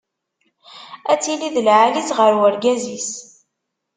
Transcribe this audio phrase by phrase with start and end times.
[1.11, 3.09] Ad tili d lεali-tt ɣer urgaz-is.